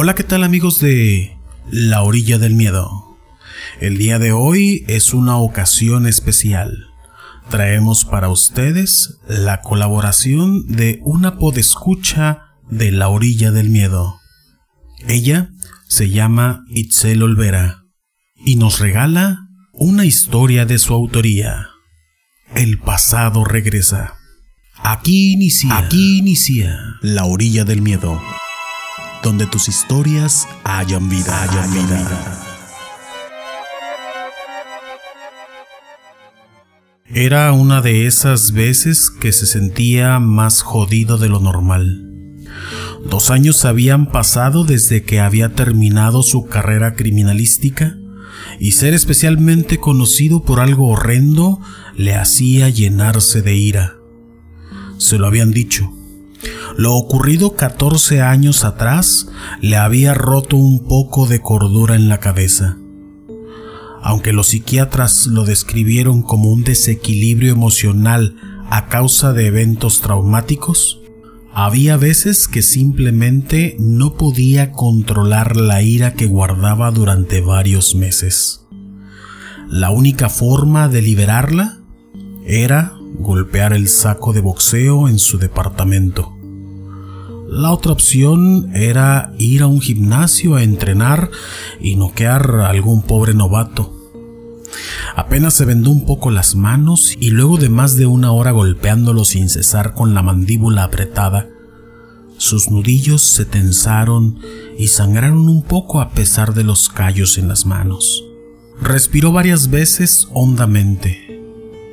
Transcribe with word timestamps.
Hola, 0.00 0.14
¿qué 0.14 0.22
tal 0.22 0.44
amigos 0.44 0.78
de 0.78 1.36
La 1.72 2.02
Orilla 2.02 2.38
del 2.38 2.54
Miedo? 2.54 3.18
El 3.80 3.98
día 3.98 4.20
de 4.20 4.30
hoy 4.30 4.84
es 4.86 5.12
una 5.12 5.38
ocasión 5.38 6.06
especial. 6.06 6.86
Traemos 7.50 8.04
para 8.04 8.28
ustedes 8.28 9.18
la 9.26 9.60
colaboración 9.60 10.68
de 10.68 11.00
una 11.02 11.36
podescucha 11.36 12.54
de 12.70 12.92
La 12.92 13.08
Orilla 13.08 13.50
del 13.50 13.70
Miedo. 13.70 14.20
Ella 15.08 15.50
se 15.88 16.10
llama 16.10 16.62
Itzel 16.68 17.24
Olvera 17.24 17.82
y 18.36 18.54
nos 18.54 18.78
regala 18.78 19.48
una 19.72 20.04
historia 20.04 20.64
de 20.64 20.78
su 20.78 20.94
autoría. 20.94 21.70
El 22.54 22.78
pasado 22.78 23.44
regresa. 23.44 24.14
Aquí 24.76 25.32
inicia, 25.32 25.76
aquí 25.76 26.18
inicia 26.18 26.78
La 27.02 27.24
Orilla 27.24 27.64
del 27.64 27.82
Miedo 27.82 28.20
donde 29.22 29.46
tus 29.46 29.68
historias 29.68 30.46
hayan 30.64 31.08
vida, 31.08 31.42
hayan 31.42 31.72
vida. 31.72 32.44
Era 37.06 37.52
una 37.52 37.80
de 37.80 38.06
esas 38.06 38.52
veces 38.52 39.10
que 39.10 39.32
se 39.32 39.46
sentía 39.46 40.18
más 40.18 40.62
jodido 40.62 41.16
de 41.16 41.28
lo 41.28 41.40
normal. 41.40 42.04
Dos 43.08 43.30
años 43.30 43.64
habían 43.64 44.12
pasado 44.12 44.64
desde 44.64 45.02
que 45.02 45.20
había 45.20 45.54
terminado 45.54 46.22
su 46.22 46.46
carrera 46.46 46.94
criminalística 46.94 47.96
y 48.60 48.72
ser 48.72 48.92
especialmente 48.92 49.78
conocido 49.78 50.42
por 50.44 50.60
algo 50.60 50.88
horrendo 50.88 51.60
le 51.96 52.14
hacía 52.14 52.68
llenarse 52.68 53.40
de 53.42 53.56
ira. 53.56 53.96
Se 54.98 55.18
lo 55.18 55.26
habían 55.26 55.52
dicho, 55.52 55.90
lo 56.76 56.94
ocurrido 56.94 57.54
14 57.54 58.20
años 58.20 58.64
atrás 58.64 59.28
le 59.60 59.76
había 59.76 60.14
roto 60.14 60.56
un 60.56 60.84
poco 60.84 61.26
de 61.26 61.40
cordura 61.40 61.96
en 61.96 62.08
la 62.08 62.18
cabeza. 62.18 62.76
Aunque 64.02 64.32
los 64.32 64.48
psiquiatras 64.48 65.26
lo 65.26 65.44
describieron 65.44 66.22
como 66.22 66.52
un 66.52 66.64
desequilibrio 66.64 67.52
emocional 67.52 68.36
a 68.70 68.86
causa 68.86 69.32
de 69.32 69.46
eventos 69.46 70.00
traumáticos, 70.00 71.00
había 71.52 71.96
veces 71.96 72.46
que 72.46 72.62
simplemente 72.62 73.76
no 73.80 74.14
podía 74.14 74.70
controlar 74.70 75.56
la 75.56 75.82
ira 75.82 76.14
que 76.14 76.26
guardaba 76.26 76.90
durante 76.92 77.40
varios 77.40 77.94
meses. 77.94 78.64
La 79.68 79.90
única 79.90 80.28
forma 80.28 80.88
de 80.88 81.02
liberarla 81.02 81.80
era 82.46 82.94
golpear 83.18 83.72
el 83.72 83.88
saco 83.88 84.32
de 84.32 84.40
boxeo 84.40 85.08
en 85.08 85.18
su 85.18 85.38
departamento. 85.38 86.37
La 87.50 87.72
otra 87.72 87.92
opción 87.92 88.70
era 88.74 89.32
ir 89.38 89.62
a 89.62 89.66
un 89.66 89.80
gimnasio 89.80 90.56
a 90.56 90.62
entrenar 90.62 91.30
y 91.80 91.96
noquear 91.96 92.56
a 92.60 92.68
algún 92.68 93.00
pobre 93.00 93.32
novato. 93.32 93.90
Apenas 95.16 95.54
se 95.54 95.64
vendó 95.64 95.90
un 95.90 96.04
poco 96.04 96.30
las 96.30 96.54
manos 96.56 97.16
y 97.18 97.30
luego 97.30 97.56
de 97.56 97.70
más 97.70 97.96
de 97.96 98.04
una 98.04 98.32
hora 98.32 98.50
golpeándolo 98.50 99.24
sin 99.24 99.48
cesar 99.48 99.94
con 99.94 100.12
la 100.12 100.22
mandíbula 100.22 100.84
apretada, 100.84 101.48
sus 102.36 102.70
nudillos 102.70 103.22
se 103.22 103.46
tensaron 103.46 104.38
y 104.78 104.88
sangraron 104.88 105.48
un 105.48 105.62
poco 105.62 106.02
a 106.02 106.10
pesar 106.10 106.52
de 106.52 106.64
los 106.64 106.90
callos 106.90 107.38
en 107.38 107.48
las 107.48 107.64
manos. 107.64 108.24
Respiró 108.80 109.32
varias 109.32 109.70
veces 109.70 110.28
hondamente, 110.32 111.40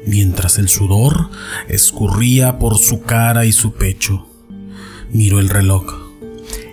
mientras 0.06 0.60
el 0.60 0.68
sudor 0.68 1.30
escurría 1.70 2.60
por 2.60 2.78
su 2.78 3.04
cara 3.04 3.46
y 3.46 3.54
su 3.54 3.72
pecho. 3.74 4.28
Miró 5.12 5.40
el 5.40 5.50
reloj. 5.50 5.86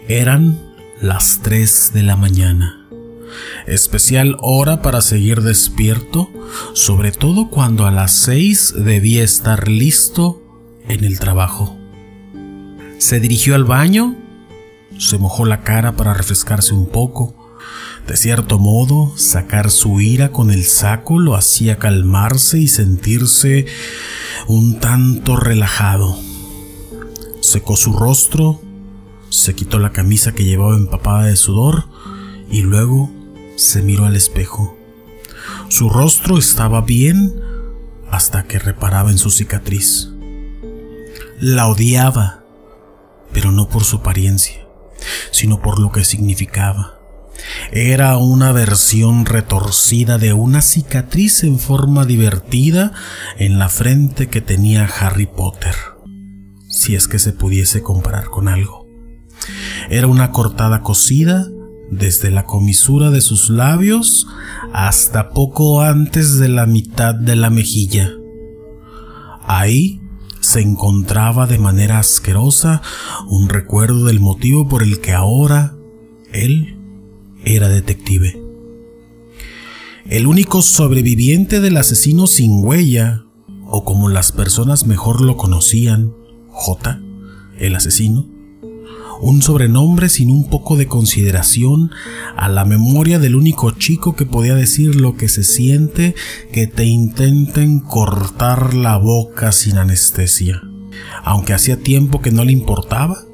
Eran 0.08 0.58
las 1.00 1.40
3 1.42 1.92
de 1.94 2.02
la 2.02 2.16
mañana. 2.16 2.86
Especial 3.66 4.36
hora 4.40 4.82
para 4.82 5.00
seguir 5.00 5.42
despierto, 5.42 6.30
sobre 6.74 7.12
todo 7.12 7.48
cuando 7.48 7.86
a 7.86 7.90
las 7.90 8.12
6 8.12 8.74
debía 8.78 9.22
estar 9.24 9.68
listo 9.68 10.42
en 10.88 11.04
el 11.04 11.18
trabajo. 11.18 11.76
Se 12.98 13.20
dirigió 13.20 13.54
al 13.54 13.64
baño, 13.64 14.16
se 14.98 15.18
mojó 15.18 15.44
la 15.44 15.62
cara 15.62 15.96
para 15.96 16.14
refrescarse 16.14 16.74
un 16.74 16.88
poco. 16.88 17.56
De 18.06 18.16
cierto 18.16 18.58
modo, 18.58 19.12
sacar 19.16 19.70
su 19.70 20.00
ira 20.00 20.32
con 20.32 20.50
el 20.50 20.64
saco 20.64 21.18
lo 21.18 21.36
hacía 21.36 21.78
calmarse 21.78 22.58
y 22.58 22.68
sentirse 22.68 23.66
un 24.48 24.80
tanto 24.80 25.36
relajado 25.36 26.18
secó 27.42 27.76
su 27.76 27.92
rostro, 27.92 28.62
se 29.28 29.54
quitó 29.54 29.78
la 29.78 29.92
camisa 29.92 30.32
que 30.32 30.44
llevaba 30.44 30.76
empapada 30.76 31.24
de 31.24 31.36
sudor 31.36 31.86
y 32.50 32.62
luego 32.62 33.10
se 33.56 33.82
miró 33.82 34.06
al 34.06 34.16
espejo. 34.16 34.78
Su 35.68 35.90
rostro 35.90 36.38
estaba 36.38 36.82
bien 36.82 37.34
hasta 38.10 38.44
que 38.44 38.58
reparaba 38.58 39.10
en 39.10 39.18
su 39.18 39.30
cicatriz. 39.30 40.10
La 41.40 41.66
odiaba, 41.66 42.44
pero 43.32 43.50
no 43.50 43.68
por 43.68 43.84
su 43.84 43.96
apariencia, 43.96 44.66
sino 45.32 45.60
por 45.60 45.80
lo 45.80 45.90
que 45.90 46.04
significaba. 46.04 47.00
Era 47.72 48.18
una 48.18 48.52
versión 48.52 49.26
retorcida 49.26 50.16
de 50.18 50.32
una 50.32 50.62
cicatriz 50.62 51.42
en 51.42 51.58
forma 51.58 52.04
divertida 52.04 52.92
en 53.36 53.58
la 53.58 53.68
frente 53.68 54.28
que 54.28 54.40
tenía 54.40 54.84
Harry 54.84 55.26
Potter 55.26 55.91
si 56.72 56.96
es 56.96 57.06
que 57.06 57.18
se 57.18 57.32
pudiese 57.32 57.82
comparar 57.82 58.24
con 58.24 58.48
algo. 58.48 58.86
Era 59.90 60.06
una 60.06 60.32
cortada 60.32 60.82
cosida 60.82 61.46
desde 61.90 62.30
la 62.30 62.46
comisura 62.46 63.10
de 63.10 63.20
sus 63.20 63.50
labios 63.50 64.26
hasta 64.72 65.30
poco 65.30 65.82
antes 65.82 66.38
de 66.38 66.48
la 66.48 66.66
mitad 66.66 67.14
de 67.14 67.36
la 67.36 67.50
mejilla. 67.50 68.10
Ahí 69.46 70.00
se 70.40 70.60
encontraba 70.60 71.46
de 71.46 71.58
manera 71.58 71.98
asquerosa 71.98 72.80
un 73.28 73.48
recuerdo 73.50 74.06
del 74.06 74.20
motivo 74.20 74.66
por 74.68 74.82
el 74.82 75.00
que 75.00 75.12
ahora 75.12 75.76
él 76.32 76.78
era 77.44 77.68
detective. 77.68 78.40
El 80.06 80.26
único 80.26 80.62
sobreviviente 80.62 81.60
del 81.60 81.76
asesino 81.76 82.26
sin 82.26 82.64
huella, 82.64 83.24
o 83.66 83.84
como 83.84 84.08
las 84.08 84.32
personas 84.32 84.86
mejor 84.86 85.20
lo 85.20 85.36
conocían, 85.36 86.12
J, 86.52 87.00
el 87.58 87.74
asesino, 87.74 88.26
un 89.22 89.40
sobrenombre 89.40 90.08
sin 90.08 90.30
un 90.30 90.50
poco 90.50 90.76
de 90.76 90.88
consideración 90.88 91.92
a 92.36 92.48
la 92.48 92.64
memoria 92.64 93.20
del 93.20 93.36
único 93.36 93.70
chico 93.70 94.16
que 94.16 94.26
podía 94.26 94.54
decir 94.54 94.96
lo 94.96 95.16
que 95.16 95.28
se 95.28 95.44
siente 95.44 96.16
que 96.52 96.66
te 96.66 96.84
intenten 96.84 97.78
cortar 97.78 98.74
la 98.74 98.96
boca 98.96 99.52
sin 99.52 99.78
anestesia. 99.78 100.60
Aunque 101.24 101.54
hacía 101.54 101.76
tiempo 101.76 102.20
que 102.20 102.32
no 102.32 102.44
le 102.44 102.52
importaba, 102.52 103.24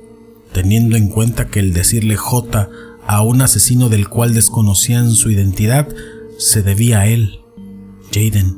teniendo 0.53 0.97
en 0.97 1.09
cuenta 1.09 1.49
que 1.49 1.61
el 1.61 1.73
decirle 1.73 2.17
J 2.17 2.69
a 3.07 3.23
un 3.23 3.41
asesino 3.41 3.89
del 3.89 4.09
cual 4.09 4.35
desconocían 4.35 5.11
su 5.13 5.31
identidad 5.31 5.89
se 6.39 6.63
debía 6.63 7.01
a 7.01 7.07
él, 7.07 7.41
Jaden 8.13 8.58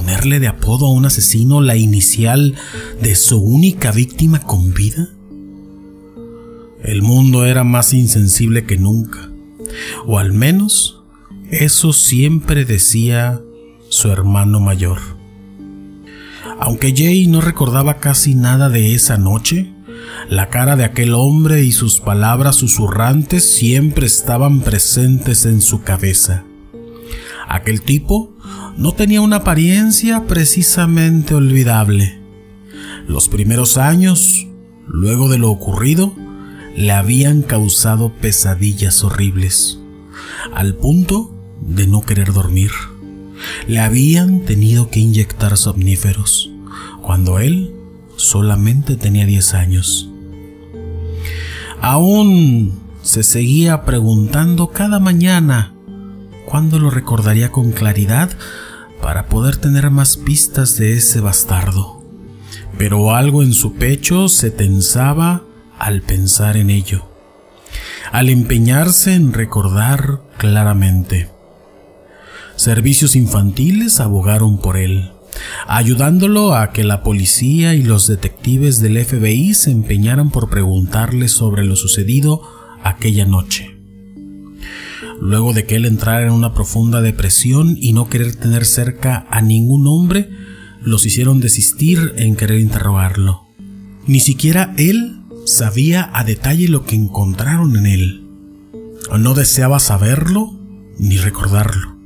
ponerle 0.00 0.40
de 0.40 0.48
apodo 0.48 0.86
a 0.86 0.92
un 0.92 1.04
asesino 1.04 1.60
la 1.60 1.76
inicial 1.76 2.54
de 3.02 3.14
su 3.14 3.36
única 3.36 3.92
víctima 3.92 4.40
con 4.40 4.72
vida? 4.72 5.10
El 6.82 7.02
mundo 7.02 7.44
era 7.44 7.64
más 7.64 7.92
insensible 7.92 8.64
que 8.64 8.78
nunca, 8.78 9.30
o 10.06 10.18
al 10.18 10.32
menos 10.32 11.02
eso 11.50 11.92
siempre 11.92 12.64
decía 12.64 13.42
su 13.90 14.08
hermano 14.10 14.58
mayor. 14.58 15.00
Aunque 16.58 16.94
Jay 16.96 17.26
no 17.26 17.42
recordaba 17.42 17.98
casi 17.98 18.34
nada 18.34 18.70
de 18.70 18.94
esa 18.94 19.18
noche, 19.18 19.70
la 20.30 20.48
cara 20.48 20.76
de 20.76 20.84
aquel 20.84 21.12
hombre 21.12 21.62
y 21.62 21.72
sus 21.72 22.00
palabras 22.00 22.56
susurrantes 22.56 23.44
siempre 23.44 24.06
estaban 24.06 24.62
presentes 24.62 25.44
en 25.44 25.60
su 25.60 25.82
cabeza. 25.82 26.44
Aquel 27.48 27.82
tipo 27.82 28.32
no 28.80 28.92
tenía 28.92 29.20
una 29.20 29.36
apariencia 29.36 30.24
precisamente 30.26 31.34
olvidable. 31.34 32.18
Los 33.06 33.28
primeros 33.28 33.76
años, 33.76 34.48
luego 34.88 35.28
de 35.28 35.36
lo 35.36 35.50
ocurrido, 35.50 36.14
le 36.74 36.90
habían 36.90 37.42
causado 37.42 38.10
pesadillas 38.10 39.04
horribles, 39.04 39.78
al 40.54 40.76
punto 40.76 41.30
de 41.60 41.86
no 41.86 42.00
querer 42.00 42.32
dormir. 42.32 42.70
Le 43.68 43.80
habían 43.80 44.46
tenido 44.46 44.88
que 44.88 45.00
inyectar 45.00 45.58
somníferos, 45.58 46.50
cuando 47.02 47.38
él 47.38 47.74
solamente 48.16 48.96
tenía 48.96 49.26
10 49.26 49.54
años. 49.54 50.08
Aún 51.82 52.80
se 53.02 53.24
seguía 53.24 53.84
preguntando 53.84 54.68
cada 54.68 55.00
mañana 55.00 55.74
cuándo 56.46 56.78
lo 56.78 56.88
recordaría 56.88 57.52
con 57.52 57.72
claridad 57.72 58.30
para 59.10 59.26
poder 59.26 59.56
tener 59.56 59.90
más 59.90 60.16
pistas 60.16 60.76
de 60.76 60.92
ese 60.92 61.18
bastardo. 61.18 62.00
Pero 62.78 63.12
algo 63.12 63.42
en 63.42 63.54
su 63.54 63.74
pecho 63.74 64.28
se 64.28 64.52
tensaba 64.52 65.42
al 65.80 66.02
pensar 66.02 66.56
en 66.56 66.70
ello. 66.70 67.08
al 68.12 68.28
empeñarse 68.28 69.14
en 69.14 69.32
recordar 69.32 70.20
claramente. 70.38 71.28
Servicios 72.54 73.16
infantiles 73.16 73.98
abogaron 73.98 74.60
por 74.60 74.76
él, 74.76 75.10
ayudándolo 75.66 76.54
a 76.54 76.70
que 76.70 76.84
la 76.84 77.02
policía 77.02 77.74
y 77.74 77.82
los 77.82 78.06
detectives 78.06 78.78
del 78.78 79.04
FBI 79.04 79.54
se 79.54 79.72
empeñaran 79.72 80.30
por 80.30 80.50
preguntarle 80.50 81.26
sobre 81.26 81.64
lo 81.64 81.74
sucedido 81.74 82.42
aquella 82.84 83.24
noche. 83.24 83.79
Luego 85.20 85.52
de 85.52 85.66
que 85.66 85.76
él 85.76 85.86
entrara 85.86 86.26
en 86.26 86.32
una 86.32 86.54
profunda 86.54 87.00
depresión 87.00 87.76
y 87.78 87.92
no 87.92 88.08
querer 88.08 88.36
tener 88.36 88.64
cerca 88.64 89.26
a 89.30 89.42
ningún 89.42 89.86
hombre, 89.86 90.30
los 90.82 91.06
hicieron 91.06 91.40
desistir 91.40 92.14
en 92.16 92.36
querer 92.36 92.60
interrogarlo. 92.60 93.46
Ni 94.06 94.20
siquiera 94.20 94.74
él 94.76 95.20
sabía 95.44 96.10
a 96.12 96.24
detalle 96.24 96.68
lo 96.68 96.84
que 96.84 96.96
encontraron 96.96 97.76
en 97.76 97.86
él. 97.86 98.26
No 99.18 99.34
deseaba 99.34 99.80
saberlo 99.80 100.58
ni 100.98 101.16
recordarlo. 101.16 101.96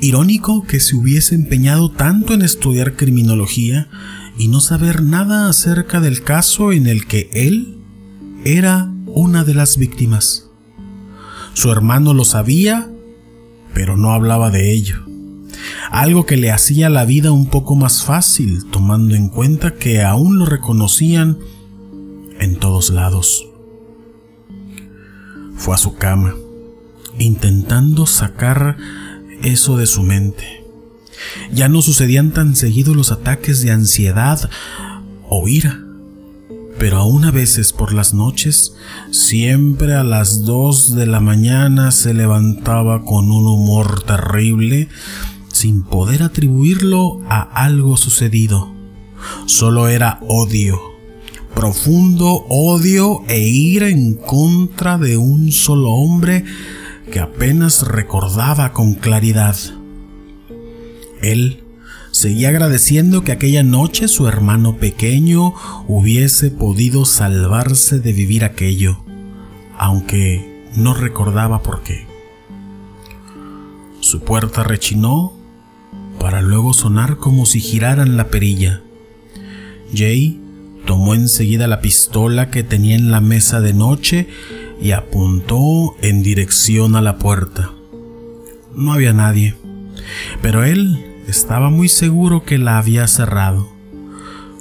Irónico 0.00 0.64
que 0.66 0.80
se 0.80 0.96
hubiese 0.96 1.34
empeñado 1.34 1.90
tanto 1.90 2.34
en 2.34 2.42
estudiar 2.42 2.96
criminología 2.96 3.88
y 4.36 4.48
no 4.48 4.60
saber 4.60 5.02
nada 5.02 5.48
acerca 5.48 6.00
del 6.00 6.22
caso 6.22 6.72
en 6.72 6.86
el 6.86 7.06
que 7.06 7.30
él 7.32 7.78
era 8.44 8.92
una 9.06 9.44
de 9.44 9.54
las 9.54 9.76
víctimas. 9.76 10.51
Su 11.54 11.70
hermano 11.70 12.14
lo 12.14 12.24
sabía, 12.24 12.90
pero 13.74 13.96
no 13.96 14.12
hablaba 14.12 14.50
de 14.50 14.72
ello. 14.72 15.04
Algo 15.90 16.26
que 16.26 16.36
le 16.36 16.50
hacía 16.50 16.88
la 16.88 17.04
vida 17.04 17.32
un 17.32 17.46
poco 17.46 17.76
más 17.76 18.04
fácil, 18.04 18.64
tomando 18.70 19.14
en 19.14 19.28
cuenta 19.28 19.74
que 19.74 20.02
aún 20.02 20.38
lo 20.38 20.46
reconocían 20.46 21.38
en 22.40 22.58
todos 22.58 22.90
lados. 22.90 23.46
Fue 25.56 25.74
a 25.74 25.78
su 25.78 25.94
cama, 25.94 26.34
intentando 27.18 28.06
sacar 28.06 28.76
eso 29.42 29.76
de 29.76 29.86
su 29.86 30.02
mente. 30.02 30.64
Ya 31.52 31.68
no 31.68 31.82
sucedían 31.82 32.32
tan 32.32 32.56
seguidos 32.56 32.96
los 32.96 33.12
ataques 33.12 33.60
de 33.60 33.70
ansiedad 33.70 34.50
o 35.28 35.46
ira, 35.46 35.78
pero 36.82 36.98
aún 36.98 37.24
a 37.24 37.30
veces 37.30 37.72
por 37.72 37.92
las 37.92 38.12
noches, 38.12 38.74
siempre 39.12 39.94
a 39.94 40.02
las 40.02 40.44
dos 40.44 40.96
de 40.96 41.06
la 41.06 41.20
mañana 41.20 41.92
se 41.92 42.12
levantaba 42.12 43.04
con 43.04 43.30
un 43.30 43.46
humor 43.46 44.02
terrible 44.02 44.88
sin 45.52 45.84
poder 45.84 46.24
atribuirlo 46.24 47.20
a 47.28 47.40
algo 47.40 47.96
sucedido. 47.96 48.74
Solo 49.46 49.86
era 49.86 50.18
odio, 50.26 50.80
profundo 51.54 52.46
odio 52.48 53.22
e 53.28 53.38
ira 53.38 53.88
en 53.88 54.14
contra 54.14 54.98
de 54.98 55.16
un 55.16 55.52
solo 55.52 55.92
hombre 55.92 56.44
que 57.12 57.20
apenas 57.20 57.86
recordaba 57.86 58.72
con 58.72 58.94
claridad. 58.94 59.54
Él 61.20 61.61
seguía 62.12 62.50
agradeciendo 62.50 63.24
que 63.24 63.32
aquella 63.32 63.64
noche 63.64 64.06
su 64.06 64.28
hermano 64.28 64.76
pequeño 64.76 65.54
hubiese 65.88 66.50
podido 66.50 67.04
salvarse 67.06 67.98
de 67.98 68.12
vivir 68.12 68.44
aquello, 68.44 68.98
aunque 69.78 70.68
no 70.76 70.94
recordaba 70.94 71.62
por 71.62 71.82
qué. 71.82 72.06
Su 74.00 74.20
puerta 74.20 74.62
rechinó 74.62 75.32
para 76.20 76.42
luego 76.42 76.74
sonar 76.74 77.16
como 77.16 77.46
si 77.46 77.60
giraran 77.60 78.16
la 78.16 78.28
perilla. 78.28 78.82
Jay 79.94 80.38
tomó 80.86 81.14
enseguida 81.14 81.66
la 81.66 81.80
pistola 81.80 82.50
que 82.50 82.62
tenía 82.62 82.94
en 82.94 83.10
la 83.10 83.20
mesa 83.20 83.60
de 83.60 83.72
noche 83.72 84.28
y 84.80 84.90
apuntó 84.90 85.96
en 86.02 86.22
dirección 86.22 86.94
a 86.94 87.00
la 87.00 87.18
puerta. 87.18 87.72
No 88.74 88.92
había 88.92 89.14
nadie, 89.14 89.54
pero 90.42 90.64
él 90.64 91.11
estaba 91.32 91.70
muy 91.70 91.88
seguro 91.88 92.44
que 92.44 92.58
la 92.58 92.76
había 92.76 93.08
cerrado. 93.08 93.66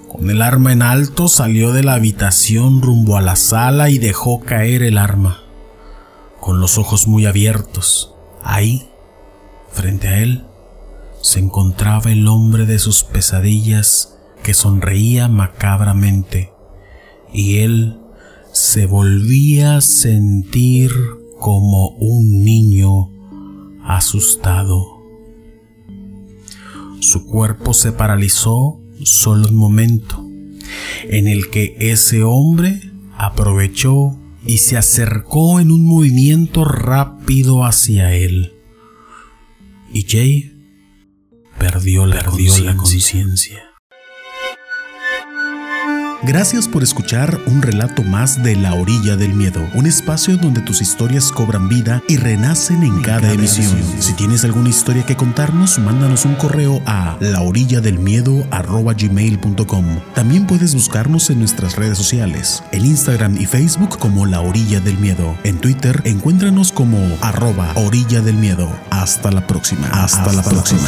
Con 0.08 0.30
el 0.30 0.42
arma 0.42 0.72
en 0.72 0.82
alto 0.82 1.28
salió 1.28 1.74
de 1.74 1.84
la 1.84 1.96
habitación 1.96 2.82
rumbo 2.82 3.18
a 3.18 3.22
la 3.22 3.36
sala 3.36 3.90
y 3.90 3.98
dejó 3.98 4.40
caer 4.40 4.82
el 4.82 4.98
arma. 4.98 5.42
Con 6.40 6.62
los 6.62 6.78
ojos 6.78 7.08
muy 7.08 7.26
abiertos, 7.26 8.16
ahí, 8.42 8.90
frente 9.70 10.08
a 10.08 10.20
él, 10.20 10.46
se 11.22 11.40
encontraba 11.40 12.10
el 12.10 12.26
hombre 12.30 12.66
de 12.66 12.80
sus 12.80 13.04
pesadillas 13.04 14.18
que 14.42 14.54
sonreía 14.54 15.28
macabramente 15.28 16.54
y 17.34 17.58
él 17.58 18.00
se 18.54 18.86
volvía 18.86 19.76
a 19.76 19.82
sentir 19.82 20.92
como 21.38 21.90
un 21.98 22.46
niño 22.46 23.10
asustado. 23.84 25.01
Su 27.02 27.26
cuerpo 27.26 27.74
se 27.74 27.92
paralizó 27.92 28.80
solo 29.04 29.48
un 29.48 29.56
momento, 29.56 30.24
en 31.10 31.28
el 31.28 31.50
que 31.50 31.76
ese 31.80 32.24
hombre 32.24 32.80
aprovechó 33.18 34.16
y 34.46 34.60
se 34.60 34.78
acercó 34.78 35.60
en 35.60 35.72
un 35.72 35.84
movimiento 35.84 36.64
rápido 36.64 37.66
hacia 37.66 38.14
él. 38.14 38.54
Y 39.92 40.04
Jay 40.08 40.52
perdió 41.58 42.06
la 42.06 42.24
conciencia. 42.24 43.71
Gracias 46.24 46.68
por 46.68 46.84
escuchar 46.84 47.40
un 47.48 47.64
relato 47.64 48.04
más 48.04 48.44
de 48.44 48.56
La 48.56 48.76
Orilla 48.76 49.16
del 49.16 49.34
Miedo, 49.34 49.68
un 49.74 49.88
espacio 49.88 50.38
donde 50.38 50.62
tus 50.62 50.80
historias 50.80 51.32
cobran 51.32 51.68
vida 51.68 52.04
y 52.08 52.18
renacen 52.18 52.84
en, 52.84 53.02
cada, 53.02 53.34
emisión. 53.34 53.76
Si 53.98 54.14
tienes 54.14 54.46
alguna 54.46 54.70
historia 54.70 55.04
que 55.04 55.18
contarnos, 55.18 55.80
mándanos 55.80 56.26
un 56.26 56.36
correo 56.36 56.80
a 56.86 57.18
laorilladelmiedo@gmail.com. 57.20 59.86
También 60.14 60.46
puedes 60.46 60.76
buscarnos 60.76 61.32
en 61.32 61.40
nuestras 61.40 61.76
redes 61.76 61.98
sociales, 61.98 62.64
en 62.72 62.86
Instagram 62.86 63.42
y 63.42 63.48
Facebook 63.48 63.98
como 63.98 64.28
La 64.28 64.42
Orilla 64.42 64.80
del 64.80 65.00
Miedo. 65.00 65.36
En 65.44 65.58
Twitter, 65.58 66.04
encuéntranos 66.06 66.72
como 66.72 67.00
arroba 67.22 67.72
Orilla 67.74 68.22
del 68.22 68.36
Miedo. 68.36 68.72
Hasta 68.92 69.32
la 69.32 69.48
próxima. 69.48 69.88
Hasta, 69.88 70.32
la 70.34 70.44
próxima. 70.44 70.88